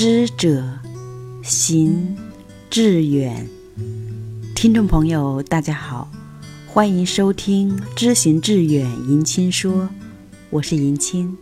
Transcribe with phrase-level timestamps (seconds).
[0.00, 0.62] 知者
[1.42, 2.16] 行
[2.70, 3.44] 志远。
[4.54, 6.08] 听众朋友，大家好，
[6.68, 9.88] 欢迎收听《知行志远》迎亲说，
[10.50, 11.36] 我是迎亲。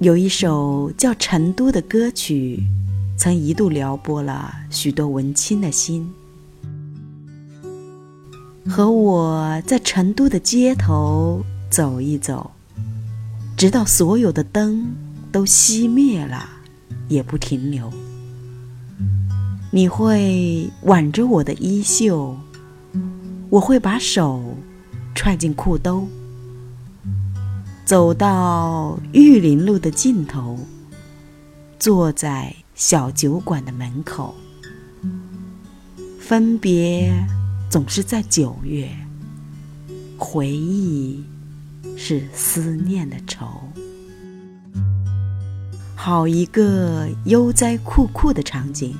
[0.00, 2.60] 有一首叫《成都》的歌曲，
[3.16, 6.12] 曾一度撩拨了许多文青的心。
[8.68, 11.44] 和我在成都的街头
[11.74, 12.52] 走一走，
[13.56, 14.94] 直到所有的灯
[15.32, 16.48] 都熄灭了，
[17.08, 17.92] 也不停留。
[19.72, 22.38] 你会挽着我的衣袖，
[23.50, 24.56] 我会把手
[25.16, 26.06] 揣进裤兜。
[27.84, 30.56] 走到玉林路的尽头，
[31.76, 34.32] 坐在小酒馆的门口。
[36.20, 37.12] 分别
[37.68, 38.88] 总是在九月，
[40.16, 41.20] 回忆
[41.96, 43.46] 是思念的愁。
[45.94, 48.94] 好一个悠哉酷酷的场景，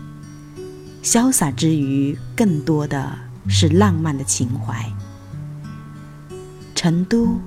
[1.03, 3.13] 潇洒之余，更多的
[3.49, 4.85] 是浪漫的情怀。
[6.75, 7.41] 成都。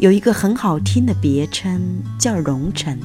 [0.00, 2.98] 有一个很好听的别称叫蓉城，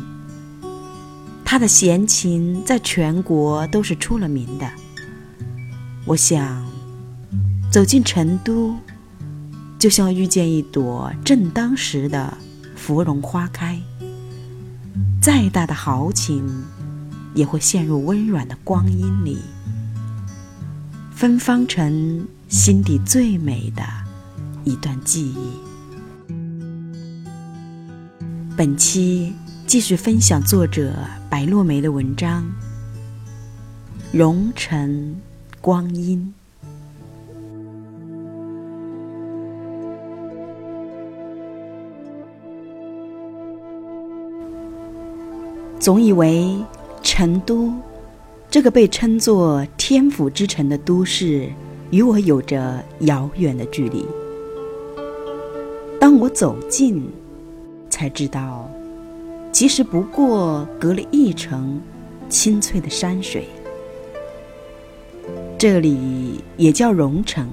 [1.46, 4.68] 他的闲情在全国都是出了名的。
[6.04, 6.66] 我想，
[7.72, 8.76] 走进成都，
[9.80, 12.38] 就像遇见一朵正当时的
[12.76, 13.80] 芙蓉花开。
[15.22, 16.46] 再大的豪情，
[17.34, 19.40] 也会陷入温软的光阴里，
[21.16, 23.84] 芬芳成心底最美的
[24.66, 26.34] 一段记忆。
[28.58, 29.34] 本期
[29.66, 30.94] 继续分享作者
[31.30, 32.44] 白落梅的文章
[34.12, 35.16] 《蓉城
[35.62, 36.34] 光阴》。
[45.90, 46.56] 总以为
[47.02, 47.74] 成都
[48.48, 51.50] 这个被称作天府之城的都市，
[51.90, 54.06] 与我有着遥远的距离。
[56.00, 57.04] 当我走近，
[57.90, 58.70] 才知道，
[59.52, 61.82] 其实不过隔了一层
[62.30, 63.48] 清脆的山水。
[65.58, 67.50] 这里也叫蓉城。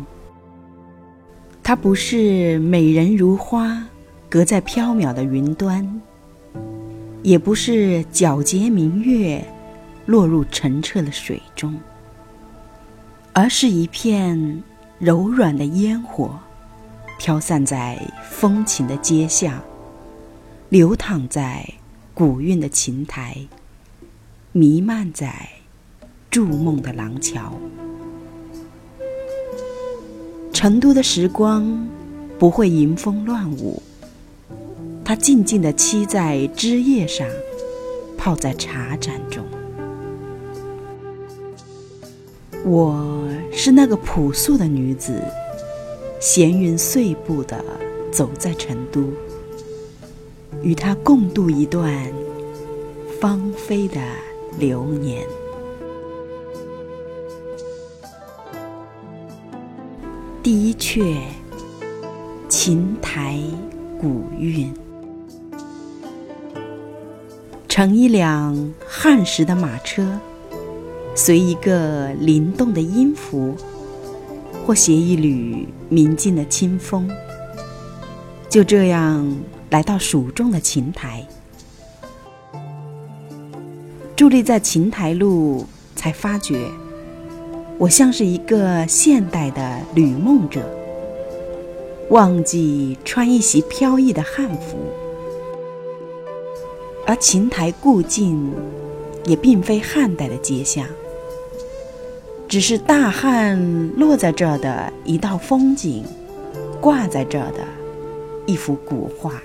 [1.62, 3.82] 它不是美人如花，
[4.28, 5.82] 隔在飘渺的云端；
[7.22, 9.44] 也不是皎洁明月，
[10.06, 11.78] 落入澄澈的水中，
[13.32, 14.62] 而是一片
[14.98, 16.38] 柔软的烟火，
[17.18, 18.00] 飘散在
[18.30, 19.60] 风情的街巷。
[20.68, 21.68] 流淌在
[22.12, 23.36] 古韵的琴台，
[24.52, 25.48] 弥漫在
[26.30, 27.52] 筑梦的廊桥。
[30.52, 31.86] 成都的时光
[32.38, 33.82] 不会迎风乱舞，
[35.08, 37.24] 它静静地栖在枝叶上，
[38.18, 39.46] 泡在茶盏中。
[42.64, 45.22] 我是那个朴素的女子，
[46.18, 47.64] 闲云碎步地
[48.10, 49.04] 走在成都。
[50.60, 52.12] 与他共度一段
[53.20, 54.00] 芳菲的
[54.58, 55.24] 流年。
[60.42, 61.16] 第一阙，
[62.48, 63.40] 琴台
[64.00, 64.74] 古韵，
[67.76, 70.18] 乘一辆汉时的马车，
[71.14, 73.54] 随一个灵动的音符，
[74.64, 77.06] 或携一缕明净的清风，
[78.48, 79.30] 就这样。
[79.68, 81.22] 来到蜀中的琴台，
[84.16, 86.70] 伫立在琴台路，才发觉
[87.76, 90.62] 我像是一个现代的旅梦者，
[92.08, 94.78] 忘记穿一袭飘逸的汉服，
[97.06, 98.52] 而琴台故境
[99.24, 100.84] 也并非汉代的街巷，
[102.48, 103.56] 只是大汉
[103.96, 106.04] 落在这儿的一道风景，
[106.80, 107.60] 挂在这儿的
[108.44, 109.40] 一幅古画。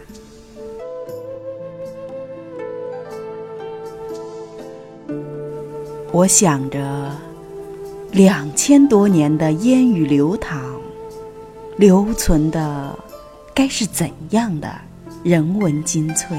[6.11, 7.11] 我想着，
[8.11, 10.59] 两千多年的烟雨流淌，
[11.77, 12.97] 留存的
[13.53, 14.67] 该是怎样的
[15.23, 16.37] 人文精粹？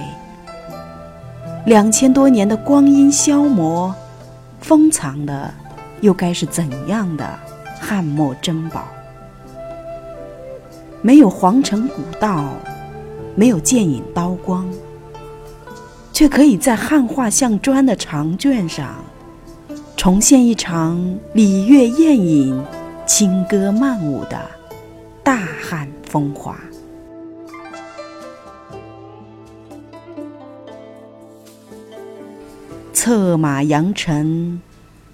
[1.65, 3.95] 两千多年的光阴消磨，
[4.61, 5.49] 封藏的
[6.01, 7.25] 又该是怎样的
[7.81, 8.89] 汉墨珍宝？
[11.03, 12.53] 没有皇城古道，
[13.37, 14.69] 没有剑影刀光，
[16.13, 18.97] 却可以在汉画像砖的长卷上。
[19.97, 21.01] 重现一场
[21.33, 22.61] 礼乐宴饮、
[23.07, 24.37] 轻歌曼舞的
[25.23, 26.57] 大汉风华。
[33.05, 34.61] 策马扬尘，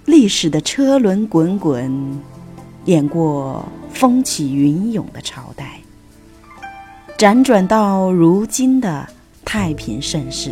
[0.05, 2.21] 历史的车轮滚滚，
[2.85, 5.79] 演过风起云涌的朝代，
[7.17, 9.07] 辗转到如今的
[9.43, 10.51] 太平盛世。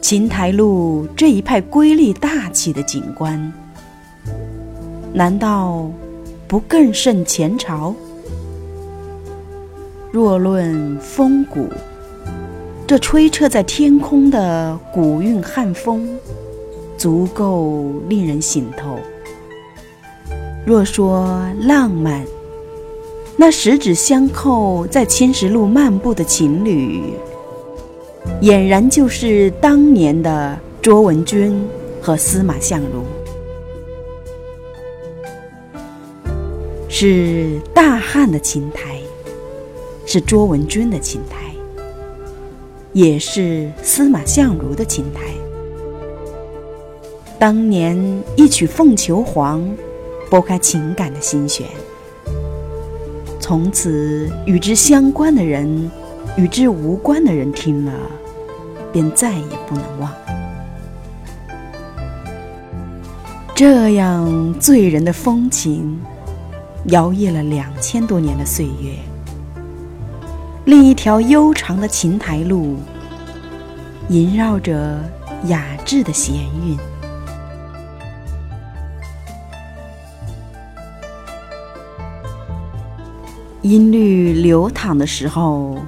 [0.00, 3.52] 琴台路这一派瑰丽大气的景观，
[5.14, 5.88] 难道
[6.48, 7.94] 不更胜前朝？
[10.10, 11.68] 若论风骨，
[12.88, 16.08] 这吹彻在天空的古韵汉风，
[16.96, 18.98] 足够令人醒透。
[20.64, 22.24] 若说浪漫，
[23.36, 27.12] 那十指相扣在青石路漫步的情侣，
[28.40, 31.62] 俨然就是当年的卓文君
[32.00, 33.04] 和司马相如，
[36.88, 38.98] 是大汉的琴台。
[40.06, 41.47] 是卓文君的琴台，
[42.98, 45.22] 也是司马相如的琴台。
[47.38, 47.96] 当年
[48.34, 49.60] 一曲《凤求凰》，
[50.28, 51.64] 拨开情感的心弦，
[53.38, 55.88] 从此与之相关的人，
[56.36, 57.92] 与之无关的人听了，
[58.92, 60.12] 便再也不能忘。
[63.54, 66.00] 这样醉人的风情，
[66.86, 69.07] 摇曳了两千多年的岁月。
[70.68, 72.76] 另一条悠长的琴台路，
[74.10, 75.02] 萦绕着
[75.46, 76.76] 雅致的弦韵。
[83.62, 85.78] 音律流淌的时候，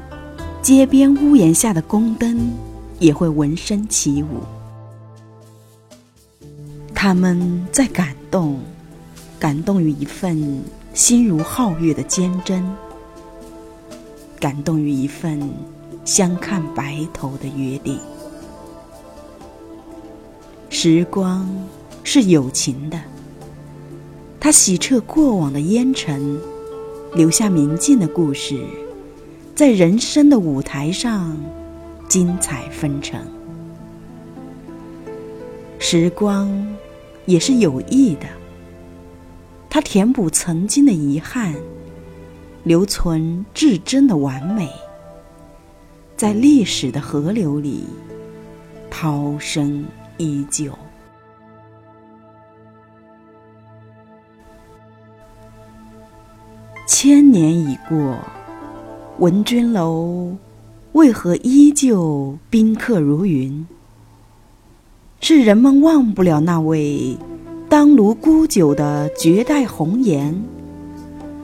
[0.62, 2.50] 街边屋檐下的宫灯
[2.98, 4.42] 也会闻声起舞。
[6.94, 8.58] 他们在感动，
[9.38, 10.62] 感动于一份
[10.94, 12.64] 心如皓月的坚贞。
[14.40, 15.38] 感动于一份
[16.04, 18.00] 相看白头的约定。
[20.70, 21.46] 时光
[22.02, 22.98] 是友情的，
[24.40, 26.40] 它洗彻过往的烟尘，
[27.14, 28.64] 留下明净的故事，
[29.54, 31.36] 在人生的舞台上
[32.08, 33.20] 精彩纷呈。
[35.78, 36.48] 时光
[37.26, 38.26] 也是有意的，
[39.68, 41.54] 它填补曾经的遗憾。
[42.62, 44.68] 留存至真的完美，
[46.16, 47.84] 在历史的河流里
[48.90, 49.84] 涛声
[50.18, 50.70] 依旧。
[56.86, 58.18] 千年已过，
[59.18, 60.36] 文君楼
[60.92, 63.66] 为何依旧宾客如云？
[65.22, 67.16] 是人们忘不了那位
[67.70, 70.42] 当炉沽酒的绝代红颜？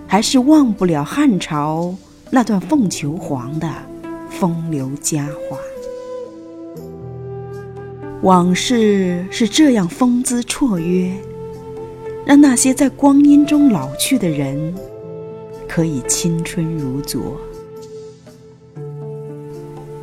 [0.08, 1.94] 还是忘不了汉朝
[2.30, 3.68] 那段凤求凰的
[4.30, 5.58] 风流佳话。
[8.22, 11.12] 往事是这样风姿绰约，
[12.24, 14.74] 让那些在光阴中老去的人，
[15.68, 17.36] 可以青春如昨。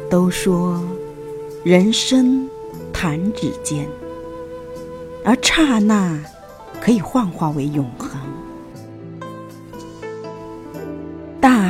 [0.10, 0.82] 都说
[1.64, 2.48] 人生
[2.94, 3.88] 弹指间，
[5.26, 6.24] 而刹那
[6.80, 8.12] 可以幻化为永恒。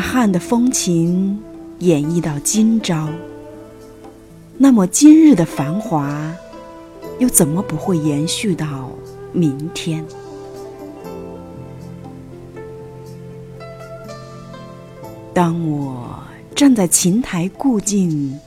[0.04, 1.40] 汉的风情
[1.80, 3.08] 演绎到今朝，
[4.58, 6.32] 那么今日的繁华，
[7.20, 8.92] 又怎么不会延续到
[9.32, 10.06] 明天？
[15.34, 16.20] 当我
[16.54, 18.38] 站在琴台故境，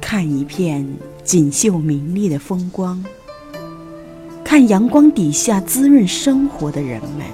[0.00, 0.86] 看一片
[1.24, 3.02] 锦绣明丽的风光，
[4.44, 7.26] 看阳光底下滋润生活的人们，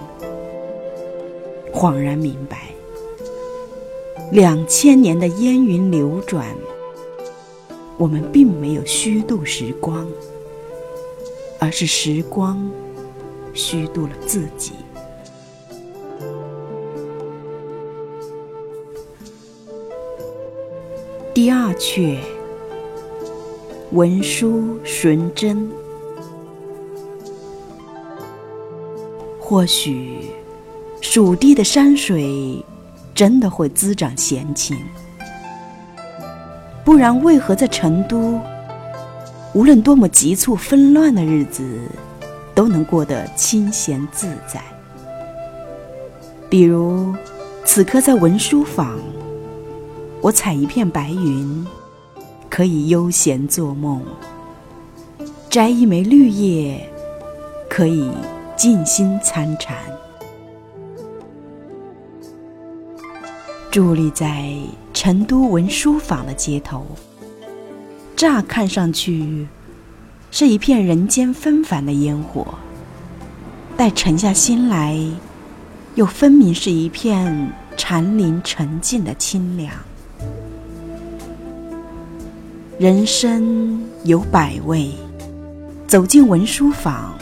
[1.75, 2.68] 恍然明白。
[4.31, 6.55] 两千年的烟云流转，
[7.97, 10.07] 我们并没有虚度时光，
[11.59, 12.71] 而是时光
[13.55, 14.73] 虚度了自己。
[21.33, 22.19] 第二阙，
[23.93, 25.71] 文殊纯真，
[29.39, 30.19] 或许
[31.01, 32.63] 蜀地的山水。
[33.19, 34.79] 真的会滋长闲情，
[36.85, 38.39] 不然为何在成都，
[39.53, 41.67] 无论多么急促纷乱的日子，
[42.55, 44.63] 都能过得清闲自在？
[46.49, 47.13] 比如，
[47.65, 48.97] 此刻在文殊坊，
[50.21, 51.67] 我采一片白云，
[52.49, 53.99] 可以悠闲做梦；
[55.51, 56.89] 摘一枚绿叶，
[57.69, 58.13] 可以
[58.57, 59.77] 静心参禅。
[63.71, 64.55] 伫立在
[64.95, 66.87] 成都文殊坊的街头，
[68.17, 69.47] 乍看上去
[70.31, 72.47] 是一片人间纷繁的烟火，
[73.77, 74.99] 待沉下心来，
[75.95, 79.71] 又分明是一片禅林沉静的清凉。
[82.79, 84.93] 人生有百味，
[85.87, 87.17] 走进文书坊。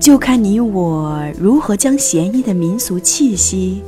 [0.00, 3.80] 就看你我如何将闲逸的民俗气息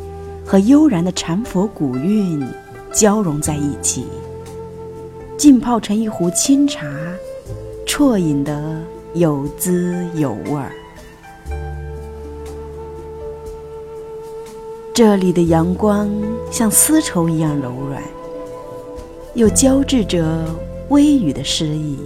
[0.44, 2.46] 和悠然的禅佛古韵
[2.92, 4.06] 交融在一起，
[5.36, 6.86] 浸泡成一壶清茶，
[7.86, 8.80] 啜饮得
[9.14, 10.70] 有滋有味儿。
[14.92, 16.08] 这里的阳光
[16.52, 18.02] 像丝绸一样柔软，
[19.34, 20.44] 又交织着
[20.90, 21.98] 微雨的诗意，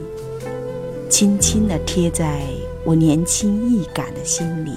[1.11, 2.41] 轻轻地贴在。
[2.85, 4.71] 我年轻易感的心里，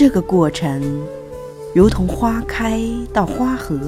[0.00, 0.80] 这个过程
[1.74, 2.80] 如同花开
[3.12, 3.78] 到花合，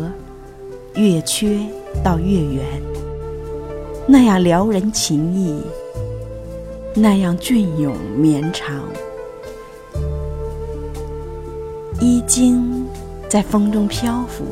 [0.95, 1.59] 月缺
[2.04, 2.66] 到月圆，
[4.07, 5.62] 那样撩人情意，
[6.95, 8.85] 那样隽永绵长。
[11.99, 12.85] 衣襟
[13.26, 14.45] 在风中漂浮，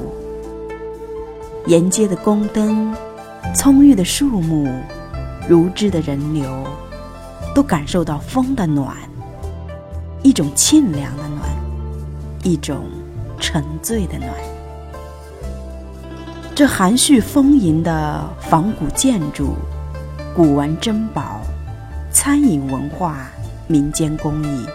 [1.67, 2.91] 沿街的宫灯，
[3.55, 4.67] 葱郁的树木。
[5.47, 6.49] 如织的人流，
[7.55, 8.97] 都感受到风的暖，
[10.23, 11.40] 一种沁凉的暖，
[12.43, 12.85] 一种
[13.39, 14.31] 沉醉的暖。
[16.55, 19.55] 这含蓄丰盈的仿古建筑、
[20.35, 21.41] 古玩珍宝、
[22.13, 23.29] 餐饮文化、
[23.67, 24.67] 民间工艺，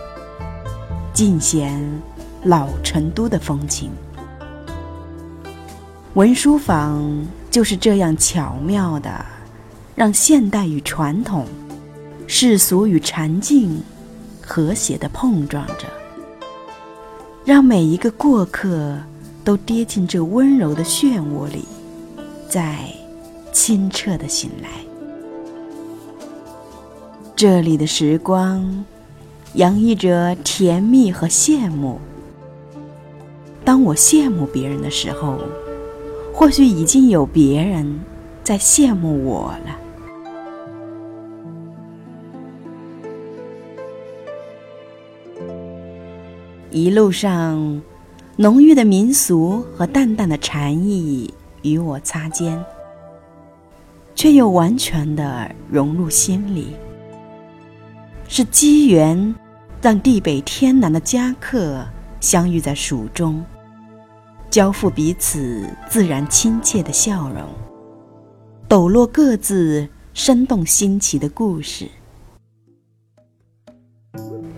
[1.13, 1.81] 尽显
[2.43, 3.91] 老成都的风情。
[6.15, 9.25] 文书坊就是这样巧妙的。
[9.95, 11.45] 让现代与传统、
[12.27, 13.81] 世俗与禅境
[14.45, 15.87] 和谐的碰撞着，
[17.45, 18.97] 让每一个过客
[19.43, 21.63] 都跌进这温柔的漩涡里，
[22.49, 22.79] 再
[23.53, 24.69] 清澈的醒来。
[27.35, 28.83] 这里的时光
[29.53, 31.99] 洋溢着甜蜜和羡慕。
[33.63, 35.37] 当我羡慕别人的时候，
[36.33, 37.99] 或许已经有别人
[38.43, 39.84] 在羡慕我了。
[46.75, 47.81] 一路上，
[48.35, 52.61] 浓郁的民俗和淡淡的禅意与我擦肩，
[54.13, 56.75] 却又完全的融入心里。
[58.27, 59.33] 是机缘，
[59.81, 61.81] 让地北天南的家客
[62.19, 63.41] 相遇在蜀中，
[64.49, 67.47] 交付彼此自然亲切的笑容，
[68.67, 71.87] 抖落各自生动新奇的故事。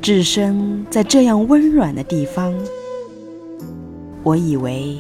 [0.08, 2.56] 置身在这样温暖的地方，
[4.24, 4.98] 我以为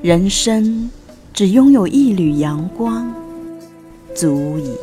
[0.00, 0.88] 人生
[1.32, 3.12] 只拥有一缕阳光
[4.14, 4.76] 足矣。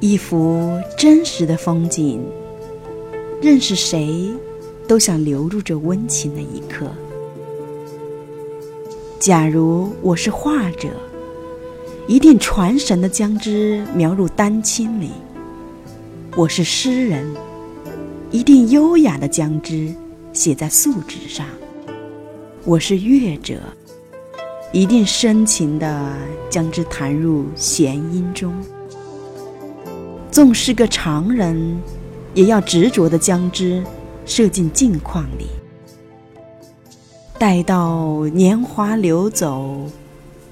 [0.00, 2.18] 一幅真实的风景，
[3.42, 4.32] 认识谁
[4.88, 6.86] 都想留住这温情的一刻。
[9.20, 10.88] 假如我是画者。
[12.08, 15.12] 一定传神的将之描入丹青里。
[16.36, 17.32] 我是诗人，
[18.32, 19.94] 一定优雅的将之
[20.32, 21.46] 写在素纸上。
[22.64, 23.60] 我是乐者，
[24.72, 26.12] 一定深情的
[26.50, 28.52] 将之弹入弦音中。
[30.30, 31.80] 纵是个常人，
[32.34, 33.82] 也要执着的将之
[34.26, 35.46] 射进镜框里。
[37.38, 39.86] 待到年华流走，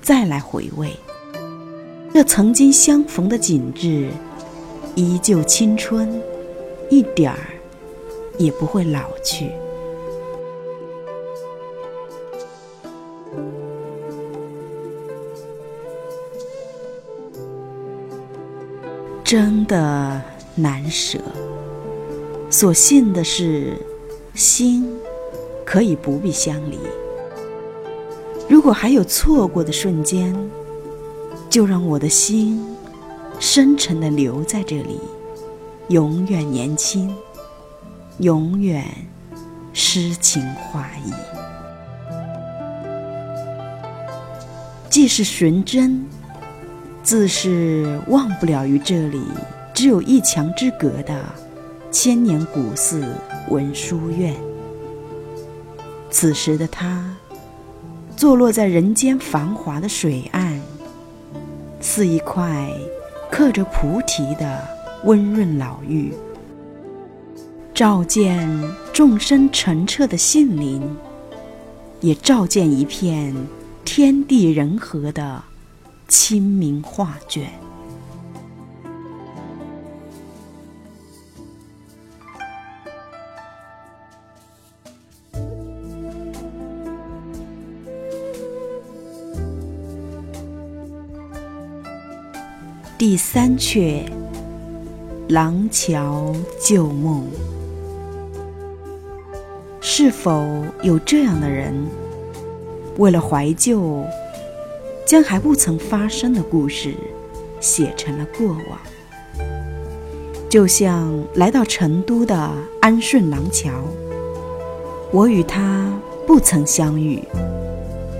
[0.00, 0.92] 再来回味。
[2.12, 4.10] 这曾经相逢的景致，
[4.94, 6.20] 依旧青春，
[6.90, 7.38] 一点儿
[8.36, 9.50] 也不会老去。
[19.24, 20.20] 真的
[20.56, 21.18] 难舍。
[22.50, 23.72] 所幸的是，
[24.34, 24.98] 心
[25.64, 26.78] 可以不必相离。
[28.46, 30.36] 如果还有错过的瞬间，
[31.50, 32.64] 就让我的心
[33.40, 35.00] 深沉的留在这里，
[35.88, 37.12] 永远年轻，
[38.19, 38.87] 永远
[39.73, 41.12] 诗情画意。
[44.88, 46.07] 既是寻真，
[47.02, 49.21] 自是忘不了于这里
[49.75, 51.21] 只有一墙之隔的
[51.90, 53.12] 千年古寺
[53.49, 54.37] 文殊院。
[56.11, 57.04] 此时的他，
[58.16, 60.50] 坐落在人间繁华的水岸。
[61.92, 62.73] 似一块
[63.32, 64.62] 刻着菩提的
[65.02, 66.14] 温润老玉，
[67.75, 68.49] 照见
[68.92, 70.80] 众生澄澈的心灵，
[72.00, 73.35] 也照见一片
[73.85, 75.42] 天地人和的
[76.06, 77.50] 清明画卷。
[93.00, 94.04] 第三阙
[95.30, 97.23] 《廊桥旧梦》，
[99.80, 100.45] 是否
[100.83, 101.75] 有这样的人，
[102.99, 104.04] 为了怀旧，
[105.07, 106.95] 将还不曾发生的故事
[107.59, 108.78] 写成了过往？
[110.50, 112.52] 就像来到成都的
[112.83, 113.83] 安顺廊桥，
[115.11, 115.90] 我与他
[116.26, 117.25] 不曾相遇，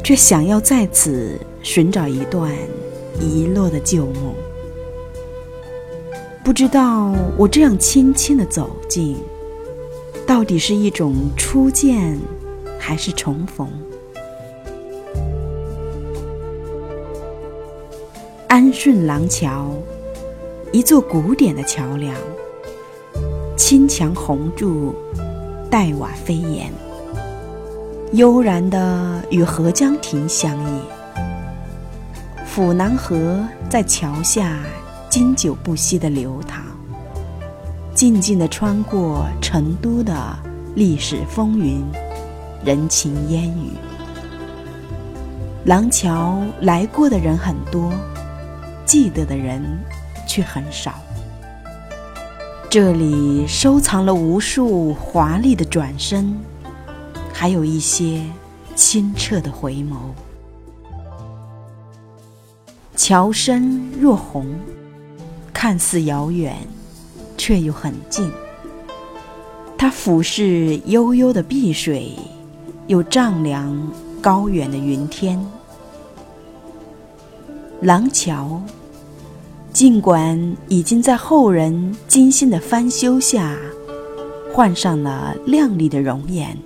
[0.03, 2.51] 却想要在此寻找一段
[3.21, 4.30] 遗落的旧梦。
[6.43, 9.17] 不知道我这样轻轻的走近，
[10.27, 12.19] 到底是一种初见，
[12.79, 13.69] 还是重逢？
[18.49, 19.71] 安顺廊桥，
[20.73, 22.17] 一座古典的桥梁，
[23.57, 24.95] 青墙红柱，
[25.71, 26.73] 黛瓦飞檐，
[28.13, 30.81] 悠然的与合江亭相依。
[32.45, 34.59] 府南河在桥下。
[35.11, 36.63] 经久不息的流淌，
[37.97, 40.15] 静静的穿过成都的
[40.77, 41.85] 历史风云、
[42.65, 43.73] 人情烟雨。
[45.65, 47.93] 廊桥来过的人很多，
[48.87, 49.61] 记得的人
[50.29, 50.95] 却很少。
[52.71, 56.39] 这里收藏了无数华丽的转身，
[57.33, 58.23] 还有一些
[58.77, 59.97] 清澈的回眸。
[62.95, 64.47] 桥身若虹。
[65.63, 66.57] 看似遥远，
[67.37, 68.33] 却又很近。
[69.77, 72.17] 它俯视悠悠的碧水，
[72.87, 73.93] 又丈量
[74.23, 75.39] 高远的云天。
[77.83, 78.63] 廊桥，
[79.71, 83.55] 尽管已经在后人精心的翻修下，
[84.55, 86.57] 换上了亮丽的容颜，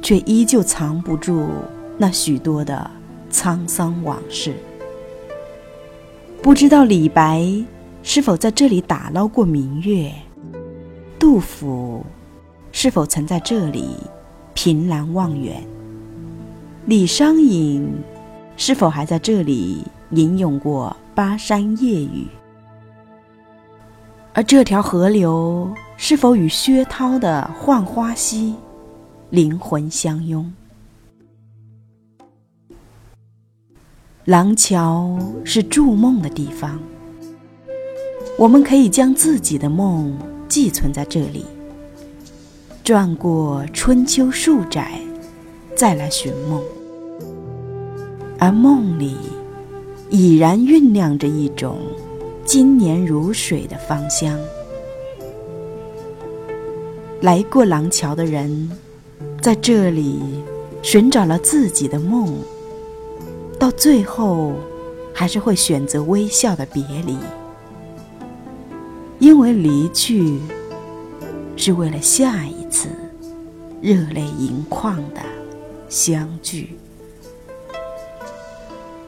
[0.00, 1.48] 却依旧藏不住
[1.98, 2.90] 那许多的
[3.30, 4.54] 沧桑往事。
[6.44, 7.42] 不知道李白。
[8.02, 10.12] 是否在这里打捞过明月？
[11.18, 12.04] 杜甫
[12.70, 13.96] 是否曾在这里
[14.52, 15.66] 凭栏望远？
[16.84, 17.90] 李商隐
[18.58, 22.26] 是否还在这里吟咏过巴山夜雨？
[24.34, 28.50] 而这条河流是否与薛涛的《浣花溪》
[29.30, 30.52] 灵魂相拥？
[34.26, 36.80] 廊桥是筑梦的地方。
[38.38, 40.16] 我们可以将自己的梦
[40.48, 41.44] 寄存在这里，
[42.82, 44.98] 转过春秋数载，
[45.76, 46.62] 再来寻梦。
[48.38, 49.14] 而梦里
[50.08, 51.76] 已然酝酿着一种
[52.46, 54.38] 经年如水的芳香。
[57.20, 58.70] 来过廊桥的人，
[59.42, 60.18] 在这里
[60.80, 62.34] 寻找了自己的梦，
[63.64, 64.52] 到最后，
[65.14, 67.16] 还是会选择微笑的别离。
[69.18, 70.38] 因为离去，
[71.56, 72.90] 是为了下一次
[73.80, 75.22] 热泪盈眶的
[75.88, 76.78] 相聚。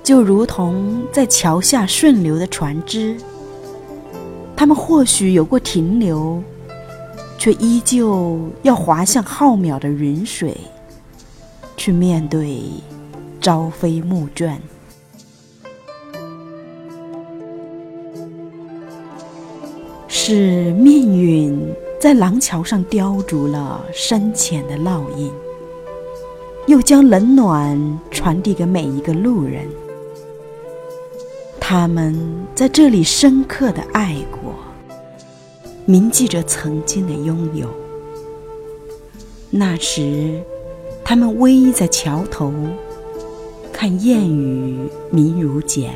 [0.03, 3.15] 就如同在桥下顺流的船只，
[4.57, 6.43] 他们或许有过停留，
[7.37, 10.57] 却依旧要划向浩渺的云水，
[11.77, 12.59] 去面对
[13.47, 14.61] 朝飞暮转。
[20.09, 21.57] 是命运
[22.01, 25.31] 在廊桥上雕琢了深浅的烙印，
[26.67, 29.65] 又将冷暖传递给每一个路人。
[31.61, 32.19] 他们
[32.53, 34.55] 在这里深刻的爱过，
[35.85, 37.69] 铭记着曾经的拥有。
[39.51, 40.43] 那时，
[41.05, 42.53] 他们偎依在桥头，
[43.79, 45.93] 看烟雨明如剪，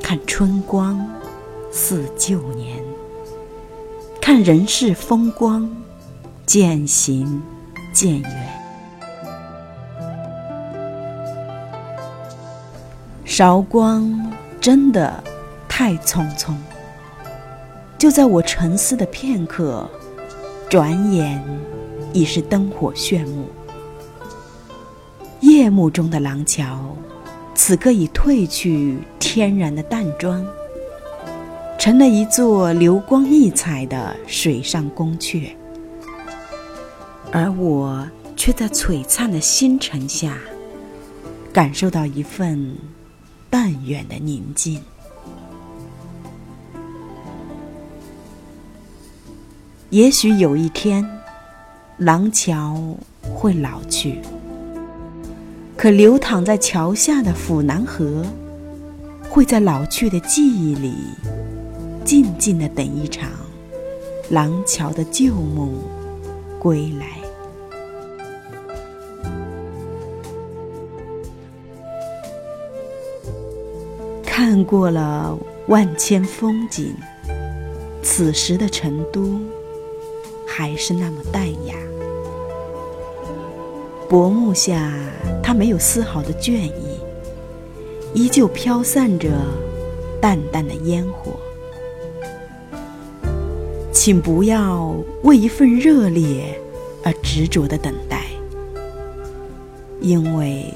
[0.00, 1.04] 看春光
[1.72, 2.80] 似旧年。
[4.20, 5.68] 看人世风光，
[6.46, 7.42] 渐行
[7.92, 8.48] 渐远。
[13.24, 15.12] 韶光真的
[15.68, 16.54] 太匆匆，
[17.98, 19.90] 就在我沉思的片刻，
[20.70, 21.44] 转眼
[22.12, 23.46] 已是灯火炫目。
[25.40, 26.96] 夜幕中的廊桥，
[27.54, 30.44] 此刻已褪去天然的淡妆。
[31.78, 35.50] 成了一座流光溢彩的水上宫阙。
[37.30, 40.38] 而我却在璀璨的星辰下，
[41.52, 42.74] 感受到一份
[43.50, 44.80] 淡远的宁静。
[49.90, 51.08] 也许有一天，
[51.98, 54.20] 廊桥会老去，
[55.76, 58.24] 可流淌在桥下的府南河，
[59.28, 60.94] 会在老去的记忆里，
[62.04, 63.28] 静静的等一场
[64.30, 65.70] 廊桥的旧梦
[66.58, 67.06] 归来。
[74.24, 75.36] 看过了
[75.68, 76.94] 万千风景，
[78.02, 79.38] 此时的成都。
[80.48, 81.74] 还是那么淡雅，
[84.08, 84.90] 薄暮下，
[85.46, 86.98] 它没有丝毫的倦意，
[88.12, 89.30] 依旧飘散着
[90.20, 91.34] 淡淡的烟火。
[93.92, 96.60] 请不要为一份热烈
[97.04, 98.24] 而执着的等待，
[100.00, 100.74] 因为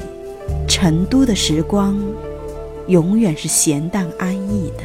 [0.69, 2.01] 成都的时光
[2.87, 4.85] 永远是闲淡安逸的。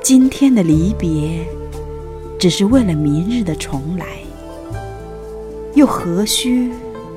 [0.00, 1.44] 今天的离别。
[2.36, 4.18] 只是为了明日的重来，
[5.72, 6.70] 又何须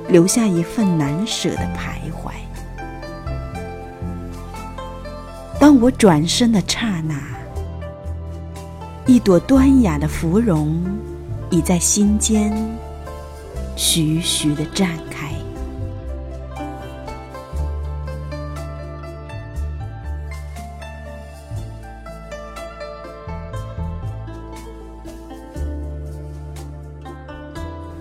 [0.10, 2.32] 留下一份难舍的徘徊？
[5.60, 7.16] 当我转身的刹那，
[9.06, 10.82] 一朵端雅的芙蓉
[11.50, 12.54] 已在心间
[13.76, 15.28] 徐徐的绽开。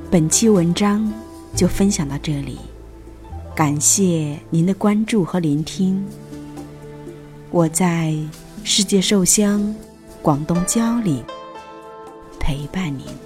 [0.09, 1.13] 本期文章
[1.57, 2.59] 就分享到这里，
[3.55, 6.07] 感谢您的关注和聆听。
[7.51, 8.15] 我在
[8.63, 9.75] 世界寿乡
[10.21, 11.25] 广东蕉岭
[12.39, 13.26] 陪伴您。